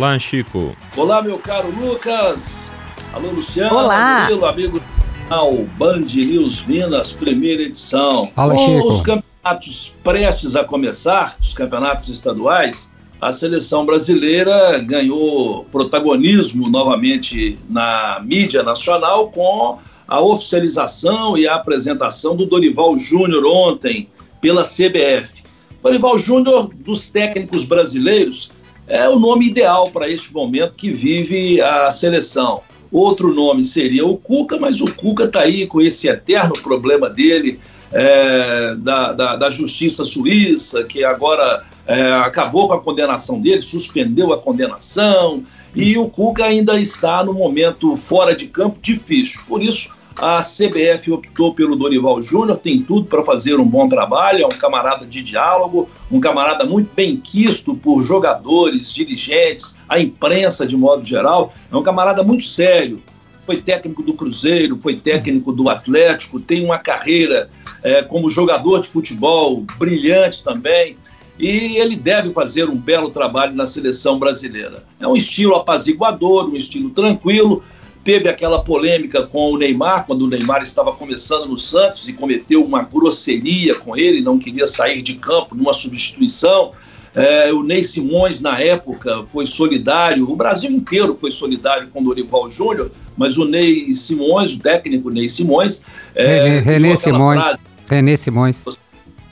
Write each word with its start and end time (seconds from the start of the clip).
Olá, 0.00 0.18
Chico. 0.18 0.74
Olá, 0.96 1.20
meu 1.20 1.38
caro 1.38 1.70
Lucas. 1.78 2.70
Alô, 3.12 3.32
Luciano. 3.32 3.76
Olá. 3.76 4.22
Murilo, 4.22 4.46
amigo 4.46 4.82
ao 5.28 5.56
Band 5.76 6.06
News 6.14 6.64
Minas, 6.64 7.12
primeira 7.12 7.64
edição. 7.64 8.24
Fala, 8.34 8.54
Com 8.54 8.66
Chico. 8.66 8.88
os 8.88 9.02
campeonatos 9.02 9.92
prestes 10.02 10.56
a 10.56 10.64
começar, 10.64 11.36
os 11.38 11.52
campeonatos 11.52 12.08
estaduais, 12.08 12.90
a 13.20 13.30
seleção 13.30 13.84
brasileira 13.84 14.78
ganhou 14.78 15.66
protagonismo 15.70 16.70
novamente 16.70 17.58
na 17.68 18.22
mídia 18.24 18.62
nacional 18.62 19.30
com 19.30 19.76
a 20.08 20.18
oficialização 20.18 21.36
e 21.36 21.46
a 21.46 21.56
apresentação 21.56 22.34
do 22.34 22.46
Dorival 22.46 22.96
Júnior 22.96 23.44
ontem 23.44 24.08
pela 24.40 24.64
CBF. 24.64 25.42
Dorival 25.82 26.16
Júnior, 26.16 26.70
dos 26.74 27.10
técnicos 27.10 27.66
brasileiros, 27.66 28.50
é 28.90 29.08
o 29.08 29.20
nome 29.20 29.46
ideal 29.46 29.88
para 29.90 30.08
este 30.08 30.34
momento 30.34 30.76
que 30.76 30.90
vive 30.90 31.60
a 31.60 31.90
seleção. 31.92 32.60
Outro 32.90 33.32
nome 33.32 33.62
seria 33.62 34.04
o 34.04 34.16
Cuca, 34.16 34.58
mas 34.58 34.80
o 34.80 34.92
Cuca 34.92 35.24
está 35.24 35.42
aí 35.42 35.64
com 35.64 35.80
esse 35.80 36.08
eterno 36.08 36.54
problema 36.54 37.08
dele, 37.08 37.60
é, 37.92 38.74
da, 38.76 39.12
da, 39.12 39.36
da, 39.36 39.50
justiça 39.50 40.04
suíça, 40.04 40.82
que 40.82 41.04
agora 41.04 41.64
é, 41.86 42.12
acabou 42.14 42.66
com 42.66 42.74
a 42.74 42.80
condenação 42.80 43.40
dele, 43.40 43.60
suspendeu 43.60 44.32
a 44.32 44.38
condenação, 44.38 45.44
e 45.74 45.96
o 45.96 46.08
Cuca 46.08 46.44
ainda 46.44 46.80
está 46.80 47.22
no 47.22 47.32
momento 47.32 47.96
fora 47.96 48.34
de 48.34 48.48
campo 48.48 48.76
difícil. 48.82 49.40
Por 49.46 49.62
isso, 49.62 49.90
a 50.16 50.42
CBF 50.42 51.12
optou 51.12 51.54
pelo 51.54 51.76
Dorival 51.76 52.20
Júnior, 52.20 52.58
tem 52.58 52.82
tudo 52.82 53.06
para 53.06 53.24
fazer 53.24 53.58
um 53.58 53.64
bom 53.64 53.88
trabalho, 53.88 54.42
é 54.42 54.46
um 54.46 54.50
camarada 54.50 55.06
de 55.06 55.22
diálogo, 55.22 55.88
um 56.10 56.20
camarada 56.20 56.64
muito 56.64 56.90
bem 56.94 57.16
quisto 57.16 57.74
por 57.74 58.02
jogadores, 58.02 58.92
dirigentes, 58.92 59.76
a 59.88 59.98
imprensa 59.98 60.66
de 60.66 60.76
modo 60.76 61.04
geral, 61.04 61.54
é 61.70 61.76
um 61.76 61.82
camarada 61.82 62.22
muito 62.22 62.44
sério. 62.44 63.02
Foi 63.42 63.60
técnico 63.60 64.02
do 64.02 64.14
Cruzeiro, 64.14 64.78
foi 64.80 64.96
técnico 64.96 65.52
do 65.52 65.68
Atlético, 65.68 66.38
tem 66.38 66.64
uma 66.64 66.78
carreira 66.78 67.50
é, 67.82 68.02
como 68.02 68.28
jogador 68.28 68.82
de 68.82 68.88
futebol 68.88 69.64
brilhante 69.78 70.44
também. 70.44 70.96
E 71.38 71.78
ele 71.78 71.96
deve 71.96 72.34
fazer 72.34 72.68
um 72.68 72.76
belo 72.76 73.08
trabalho 73.08 73.54
na 73.54 73.64
seleção 73.64 74.18
brasileira. 74.18 74.84
É 75.00 75.08
um 75.08 75.16
estilo 75.16 75.54
apaziguador, 75.54 76.50
um 76.50 76.56
estilo 76.56 76.90
tranquilo, 76.90 77.64
Teve 78.02 78.28
aquela 78.28 78.62
polêmica 78.62 79.26
com 79.26 79.52
o 79.52 79.58
Neymar, 79.58 80.06
quando 80.06 80.22
o 80.22 80.28
Neymar 80.28 80.62
estava 80.62 80.92
começando 80.92 81.46
no 81.46 81.58
Santos 81.58 82.08
e 82.08 82.12
cometeu 82.12 82.64
uma 82.64 82.82
grosseria 82.82 83.74
com 83.74 83.96
ele, 83.96 84.20
não 84.20 84.38
queria 84.38 84.66
sair 84.66 85.02
de 85.02 85.14
campo 85.14 85.54
numa 85.54 85.72
substituição. 85.72 86.72
É, 87.14 87.52
o 87.52 87.62
Ney 87.62 87.84
Simões, 87.84 88.40
na 88.40 88.58
época, 88.60 89.24
foi 89.32 89.46
solidário, 89.46 90.30
o 90.30 90.36
Brasil 90.36 90.70
inteiro 90.70 91.16
foi 91.20 91.30
solidário 91.30 91.88
com 91.88 92.00
o 92.00 92.04
Dorival 92.04 92.48
Júnior, 92.48 92.90
mas 93.16 93.36
o 93.36 93.44
Ney 93.44 93.92
Simões, 93.92 94.54
o 94.54 94.60
técnico 94.60 95.10
Ney 95.10 95.28
Simões. 95.28 95.82
É, 96.14 96.60
René 96.60 96.96
Simões. 96.96 97.40
Frase, 97.40 97.58
René 97.88 98.16
Simões 98.16 98.64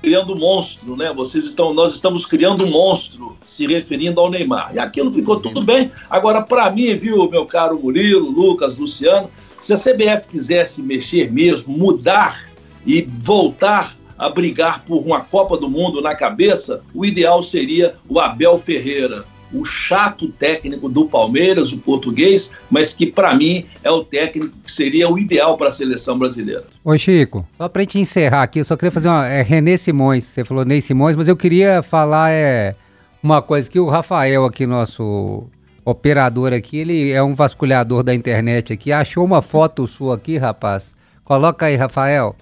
criando 0.00 0.34
um 0.34 0.38
monstro, 0.38 0.96
né? 0.96 1.12
Vocês 1.12 1.44
estão, 1.44 1.74
nós 1.74 1.94
estamos 1.94 2.24
criando 2.24 2.64
um 2.64 2.70
monstro, 2.70 3.36
se 3.46 3.66
referindo 3.66 4.20
ao 4.20 4.30
Neymar. 4.30 4.72
E 4.74 4.78
aquilo 4.78 5.12
ficou 5.12 5.40
tudo 5.40 5.62
bem. 5.62 5.90
Agora, 6.08 6.42
para 6.42 6.70
mim, 6.70 6.94
viu, 6.96 7.28
meu 7.30 7.46
caro 7.46 7.78
Murilo, 7.78 8.30
Lucas, 8.30 8.76
Luciano, 8.76 9.30
se 9.58 9.72
a 9.72 9.76
CBF 9.76 10.28
quisesse 10.28 10.82
mexer 10.82 11.32
mesmo, 11.32 11.76
mudar 11.76 12.48
e 12.86 13.02
voltar 13.18 13.96
a 14.16 14.28
brigar 14.28 14.84
por 14.84 14.98
uma 15.04 15.20
Copa 15.20 15.56
do 15.56 15.68
Mundo 15.68 16.00
na 16.00 16.14
cabeça, 16.14 16.82
o 16.94 17.04
ideal 17.04 17.42
seria 17.42 17.94
o 18.08 18.18
Abel 18.18 18.58
Ferreira, 18.58 19.24
o 19.52 19.64
chato 19.64 20.28
técnico 20.28 20.88
do 20.88 21.06
Palmeiras, 21.06 21.72
o 21.72 21.78
português, 21.78 22.52
mas 22.70 22.92
que 22.92 23.06
para 23.06 23.34
mim 23.34 23.64
é 23.82 23.90
o 23.90 24.04
técnico 24.04 24.56
que 24.64 24.70
seria 24.70 25.08
o 25.08 25.18
ideal 25.18 25.56
para 25.56 25.68
a 25.68 25.72
seleção 25.72 26.18
brasileira. 26.18 26.64
Ô 26.84 26.96
Chico, 26.96 27.46
só 27.56 27.68
para 27.68 27.82
gente 27.82 27.98
encerrar 27.98 28.42
aqui, 28.42 28.60
eu 28.60 28.64
só 28.64 28.76
queria 28.76 28.90
fazer 28.90 29.08
uma. 29.08 29.26
É 29.26 29.42
René 29.42 29.76
Simões, 29.76 30.24
você 30.24 30.44
falou 30.44 30.64
Ney 30.64 30.80
Simões, 30.80 31.16
mas 31.16 31.28
eu 31.28 31.36
queria 31.36 31.82
falar 31.82 32.30
é, 32.30 32.74
uma 33.22 33.42
coisa 33.42 33.68
que 33.68 33.80
o 33.80 33.88
Rafael 33.88 34.44
aqui, 34.44 34.66
nosso 34.66 35.44
operador 35.84 36.52
aqui, 36.52 36.78
ele 36.78 37.10
é 37.10 37.22
um 37.22 37.34
vasculhador 37.34 38.02
da 38.02 38.14
internet 38.14 38.72
aqui, 38.72 38.92
achou 38.92 39.24
uma 39.24 39.40
foto 39.40 39.86
sua 39.86 40.16
aqui, 40.16 40.36
rapaz. 40.36 40.94
Coloca 41.24 41.66
aí, 41.66 41.76
Rafael. 41.76 42.36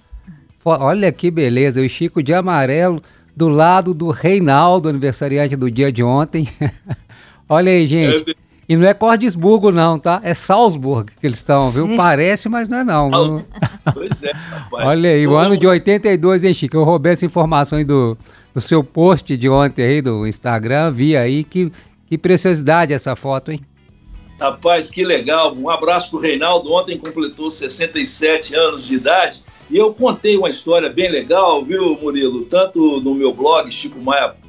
Olha 0.63 1.11
que 1.13 1.31
beleza, 1.31 1.81
o 1.81 1.87
Chico 1.87 2.21
de 2.21 2.33
amarelo 2.33 3.01
do 3.37 3.47
lado 3.47 3.93
do 3.93 4.09
Reinaldo, 4.09 4.89
aniversariante 4.89 5.55
do 5.55 5.69
dia 5.69 5.91
de 5.91 6.03
ontem. 6.03 6.49
Olha 7.49 7.71
aí, 7.71 7.87
gente. 7.87 8.35
E 8.69 8.75
não 8.75 8.85
é 8.85 8.93
Cordesburgo, 8.93 9.71
não, 9.71 9.97
tá? 9.97 10.19
É 10.23 10.33
Salzburg 10.33 11.13
que 11.21 11.25
eles 11.25 11.37
estão, 11.37 11.71
viu? 11.71 11.95
Parece, 11.95 12.49
mas 12.49 12.67
não 12.67 12.79
é 12.79 12.83
não. 12.83 13.09
Pois 13.93 14.21
é, 14.21 14.31
rapaz. 14.33 14.87
Olha 14.89 15.09
aí, 15.09 15.25
o 15.25 15.35
ano 15.35 15.55
de 15.55 15.65
82, 15.65 16.43
hein, 16.43 16.53
Chico? 16.53 16.75
Eu 16.75 16.83
roubei 16.83 17.13
essa 17.13 17.25
informação 17.25 17.77
aí 17.77 17.85
do, 17.85 18.17
do 18.53 18.59
seu 18.59 18.83
post 18.83 19.37
de 19.37 19.47
ontem 19.47 19.85
aí 19.85 20.01
do 20.01 20.27
Instagram, 20.27 20.91
vi 20.91 21.15
aí. 21.15 21.45
Que, 21.45 21.71
que 22.09 22.17
preciosidade 22.17 22.91
essa 22.91 23.15
foto, 23.15 23.51
hein? 23.51 23.61
Rapaz, 24.37 24.89
que 24.89 25.05
legal. 25.05 25.55
Um 25.55 25.69
abraço 25.69 26.09
pro 26.09 26.19
Reinaldo. 26.19 26.73
Ontem 26.73 26.97
completou 26.97 27.49
67 27.49 28.53
anos 28.53 28.85
de 28.85 28.95
idade. 28.95 29.43
E 29.69 29.77
eu 29.77 29.93
contei 29.93 30.37
uma 30.37 30.49
história 30.49 30.89
bem 30.89 31.09
legal, 31.09 31.63
viu, 31.63 31.97
Murilo? 32.01 32.45
Tanto 32.45 33.01
no 33.01 33.15
meu 33.15 33.33
blog, 33.33 33.71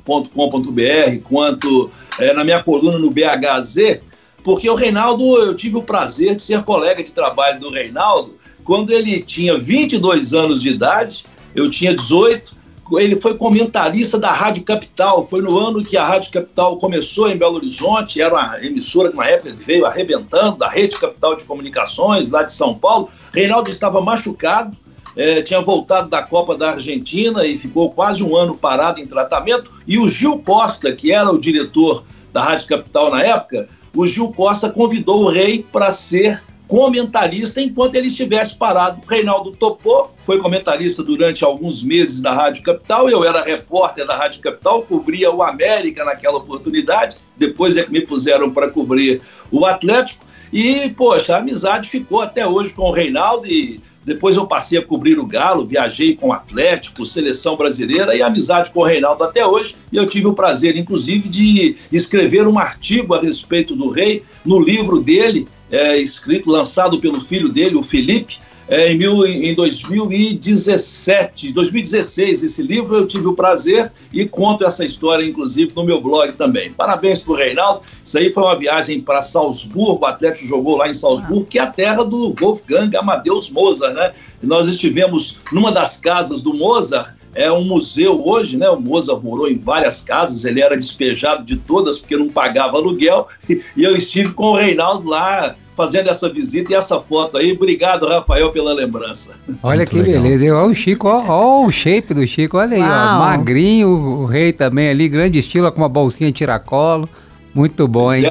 chicomaia.com.br, 0.09 1.23
quanto 1.25 1.91
é, 2.19 2.33
na 2.33 2.45
minha 2.45 2.63
coluna 2.63 2.99
no 2.99 3.11
BHZ, 3.11 4.01
porque 4.43 4.69
o 4.69 4.75
Reinaldo, 4.75 5.37
eu 5.39 5.55
tive 5.55 5.77
o 5.77 5.83
prazer 5.83 6.35
de 6.35 6.43
ser 6.43 6.63
colega 6.63 7.03
de 7.03 7.13
trabalho 7.13 7.61
do 7.61 7.71
Reinaldo 7.71 8.39
quando 8.69 8.91
ele 8.91 9.23
tinha 9.23 9.57
22 9.57 10.35
anos 10.35 10.61
de 10.61 10.69
idade, 10.69 11.25
eu 11.55 11.71
tinha 11.71 11.97
18, 11.97 12.55
ele 12.99 13.17
foi 13.17 13.35
comentarista 13.35 14.19
da 14.19 14.31
Rádio 14.31 14.63
Capital. 14.63 15.25
Foi 15.25 15.41
no 15.41 15.59
ano 15.59 15.83
que 15.83 15.97
a 15.97 16.05
Rádio 16.05 16.31
Capital 16.31 16.77
começou 16.77 17.31
em 17.31 17.37
Belo 17.39 17.55
Horizonte, 17.57 18.21
era 18.21 18.35
uma 18.35 18.63
emissora 18.63 19.09
que 19.09 19.17
na 19.17 19.27
época 19.27 19.57
veio 19.59 19.87
arrebentando, 19.87 20.59
da 20.59 20.69
Rede 20.69 20.99
Capital 20.99 21.35
de 21.35 21.47
Comunicações, 21.47 22.29
lá 22.29 22.43
de 22.43 22.53
São 22.53 22.75
Paulo. 22.75 23.09
Reinaldo 23.33 23.71
estava 23.71 24.03
machucado, 24.03 24.77
é, 25.19 25.43
tinha 25.43 25.61
voltado 25.61 26.09
da 26.09 26.23
Copa 26.23 26.57
da 26.57 26.71
Argentina 26.71 27.45
e 27.45 27.59
ficou 27.59 27.91
quase 27.91 28.23
um 28.23 28.37
ano 28.37 28.57
parado 28.57 29.01
em 29.01 29.07
tratamento. 29.07 29.69
E 29.85 29.99
o 29.99 30.09
Gil 30.09 30.39
Costa, 30.39 30.93
que 30.93 31.13
era 31.13 31.29
o 31.29 31.41
diretor 31.41 32.05
da 32.33 32.41
Rádio 32.41 32.69
Capital 32.69 33.11
na 33.11 33.25
época, 33.25 33.69
o 33.93 34.07
Gil 34.07 34.29
Costa 34.29 34.71
convidou 34.71 35.25
o 35.25 35.29
Rei 35.29 35.67
para 35.73 35.93
ser 35.93 36.41
comentarista 36.69 37.61
enquanto 37.61 37.97
ele 37.97 38.07
estivesse 38.07 38.55
parado. 38.55 39.01
O 39.05 39.11
Reinaldo 39.11 39.51
topou, 39.51 40.15
foi 40.25 40.39
comentarista 40.39 41.03
durante 41.03 41.43
alguns 41.43 41.83
meses 41.83 42.21
da 42.21 42.33
Rádio 42.33 42.63
Capital. 42.63 43.11
Eu 43.11 43.25
era 43.25 43.43
repórter 43.43 44.07
da 44.07 44.17
Rádio 44.17 44.41
Capital, 44.41 44.83
cobria 44.83 45.33
o 45.33 45.43
América 45.43 46.05
naquela 46.05 46.39
oportunidade. 46.39 47.17
Depois 47.37 47.77
é 47.77 47.83
que 47.83 47.91
me 47.91 48.03
puseram 48.03 48.53
para 48.53 48.71
cobrir 48.71 49.21
o 49.51 49.67
Atlético. 49.67 50.25
E, 50.53 50.91
poxa, 50.91 51.35
a 51.35 51.39
amizade 51.41 51.89
ficou 51.89 52.21
até 52.21 52.47
hoje 52.47 52.73
com 52.73 52.83
o 52.83 52.93
Reinaldo 52.93 53.47
e 53.47 53.81
depois 54.09 54.37
eu 54.37 54.47
passei 54.47 54.79
a 54.79 54.85
cobrir 54.85 55.19
o 55.19 55.27
Galo, 55.27 55.67
viajei 55.67 56.17
com 56.17 56.29
o 56.29 56.33
Atlético, 56.33 57.05
seleção 57.05 57.57
brasileira 57.57 58.17
e 58.17 58.23
amizade 58.23 58.71
com 58.71 58.81
o 58.81 58.85
Reinaldo 58.85 59.23
até 59.23 59.47
hoje. 59.47 59.77
E 59.93 59.97
eu 59.97 60.07
tive 60.07 60.27
o 60.27 60.33
prazer, 60.33 60.77
inclusive, 60.77 61.29
de 61.29 61.77
escrever 61.93 62.47
um 62.49 62.59
artigo 62.59 63.15
a 63.15 63.21
respeito 63.21 63.77
do 63.77 63.89
rei 63.91 64.23
no 64.45 64.59
livro 64.59 65.01
dele, 65.01 65.47
é, 65.71 65.99
escrito, 65.99 66.51
lançado 66.51 66.99
pelo 66.99 67.21
filho 67.21 67.51
dele, 67.51 67.77
o 67.77 67.83
Felipe, 67.83 68.39
é, 68.69 68.93
em, 68.93 68.99
mil, 68.99 69.27
em 69.27 69.55
2017, 69.55 71.53
2016, 71.53 72.43
esse 72.43 72.63
livro 72.63 72.97
eu 72.97 73.07
tive 73.07 73.27
o 73.27 73.35
prazer 73.35 73.91
e 74.13 74.27
conto 74.27 74.65
essa 74.65 74.85
história, 74.85 75.25
inclusive, 75.25 75.73
no 75.75 75.85
meu 75.85 76.01
blog 76.01 76.33
também. 76.33 76.71
Parabéns 76.71 77.23
para 77.23 77.33
o 77.33 77.37
Reinaldo. 77.37 77.81
Isso 78.05 78.19
aí 78.19 78.31
foi 78.31 78.43
uma 78.43 78.59
viagem 78.59 79.01
para 79.01 79.23
Salzburgo, 79.23 80.05
o 80.05 80.07
Atlético 80.07 80.47
jogou 80.47 80.77
lá 80.77 80.89
em 80.89 80.95
Salzburgo, 80.95 81.47
que 81.47 81.59
é 81.59 81.63
a 81.63 81.71
terra 81.71 82.05
do 82.05 82.35
Wolfgang 82.39 82.95
Amadeus 82.95 83.49
Mozart, 83.49 83.95
né? 83.95 84.13
E 84.43 84.47
nós 84.47 84.69
estivemos 84.69 85.39
numa 85.51 85.73
das 85.73 85.97
casas 85.97 86.43
do 86.43 86.53
Mozart, 86.53 87.15
é 87.35 87.51
um 87.51 87.65
museu 87.65 88.23
hoje, 88.27 88.59
né? 88.59 88.69
O 88.69 88.79
Mozart 88.79 89.23
morou 89.23 89.49
em 89.49 89.57
várias 89.59 90.05
casas, 90.05 90.45
ele 90.45 90.61
era 90.61 90.77
despejado 90.77 91.43
de 91.43 91.57
todas 91.57 91.99
porque 91.99 92.17
não 92.17 92.29
pagava 92.29 92.77
aluguel, 92.77 93.29
e 93.49 93.63
eu 93.77 93.97
estive 93.97 94.33
com 94.33 94.49
o 94.49 94.57
Reinaldo 94.57 95.09
lá 95.09 95.57
fazendo 95.79 96.11
essa 96.11 96.29
visita 96.29 96.73
e 96.73 96.75
essa 96.75 96.99
foto 96.99 97.39
aí. 97.39 97.53
Obrigado, 97.53 98.09
Rafael, 98.09 98.51
pela 98.51 98.73
lembrança. 98.73 99.37
Olha 99.63 99.77
Muito 99.77 99.91
que 99.91 100.03
legal. 100.03 100.23
beleza. 100.25 100.53
Olha 100.53 100.73
o 100.73 100.75
Chico, 100.75 101.07
olha, 101.07 101.31
o 101.67 101.71
shape 101.71 102.13
do 102.13 102.27
Chico, 102.27 102.59
olha 102.59 102.77
aí, 102.77 102.83
ó, 102.83 103.19
magrinho, 103.21 103.89
o 103.89 104.27
rei 104.27 104.53
também 104.53 104.89
ali, 104.89 105.09
grande 105.09 105.39
estilo, 105.39 105.71
com 105.71 105.81
uma 105.81 105.89
bolsinha 105.89 106.33
tiracolo. 106.33 107.09
Muito 107.55 107.87
bom, 107.87 108.13
hein? 108.13 108.29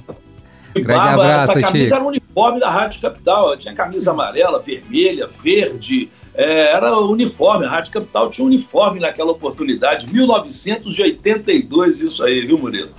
Grande 0.73 0.87
Barba, 0.87 1.23
abraço, 1.23 1.51
essa 1.51 1.61
camisa 1.61 1.85
Chico. 1.85 1.95
era 1.95 2.03
o 2.03 2.07
uniforme 2.09 2.59
da 2.59 2.69
Rádio 2.69 3.01
Capital. 3.01 3.55
Tinha 3.55 3.73
camisa 3.73 4.11
amarela, 4.11 4.59
vermelha, 4.59 5.29
verde. 5.41 6.09
É, 6.35 6.73
era 6.73 6.99
uniforme, 6.99 7.65
a 7.65 7.69
Rádio 7.69 7.93
Capital 7.93 8.29
tinha 8.29 8.45
uniforme 8.45 8.99
naquela 8.99 9.31
oportunidade, 9.31 10.13
1982, 10.13 12.01
isso 12.01 12.23
aí, 12.23 12.45
viu, 12.45 12.59
Murilo? 12.59 12.89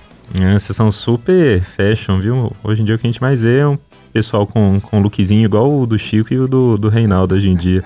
É, 0.41 0.59
vocês 0.59 0.75
são 0.75 0.91
super 0.91 1.61
fashion, 1.63 2.19
viu? 2.19 2.51
Hoje 2.63 2.81
em 2.81 2.85
dia 2.85 2.95
o 2.95 2.97
que 2.99 3.07
a 3.07 3.11
gente 3.11 3.21
mais 3.21 3.41
vê 3.41 3.59
é 3.59 3.67
um 3.67 3.77
pessoal 4.09 4.45
com, 4.45 4.79
com 4.79 5.01
lookzinho 5.01 5.45
igual 5.45 5.71
o 5.71 5.85
do 5.85 5.97
Chico 5.97 6.33
e 6.33 6.39
o 6.39 6.47
do, 6.47 6.77
do 6.77 6.89
Reinaldo 6.89 7.35
hoje 7.35 7.49
em 7.49 7.55
dia. 7.55 7.83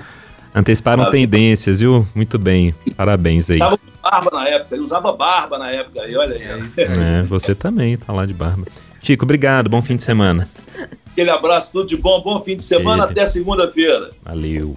Anteciparam 0.55 1.03
ah, 1.03 1.09
tendências, 1.09 1.79
viu? 1.79 2.07
Muito 2.13 2.37
bem. 2.37 2.75
Parabéns 2.95 3.49
aí. 3.49 3.57
Tava 3.57 3.77
com 3.77 3.91
barba 4.01 4.29
na 4.31 4.47
época, 4.47 4.75
ele 4.75 4.83
usava 4.83 5.11
barba 5.13 5.57
na 5.57 5.71
época 5.71 6.01
aí, 6.01 6.15
olha 6.15 6.35
aí. 6.35 6.43
É, 6.77 7.23
você 7.23 7.55
também 7.55 7.97
tá 7.97 8.13
lá 8.13 8.25
de 8.25 8.33
barba. 8.33 8.65
Chico, 9.01 9.25
obrigado, 9.25 9.69
bom 9.69 9.81
fim 9.81 9.95
de 9.95 10.03
semana. 10.03 10.47
Aquele 11.11 11.29
abraço, 11.29 11.71
tudo 11.71 11.87
de 11.87 11.97
bom, 11.97 12.21
bom 12.21 12.41
fim 12.41 12.55
de 12.55 12.63
semana, 12.63 13.05
até 13.05 13.25
segunda-feira. 13.25 14.11
Valeu. 14.23 14.75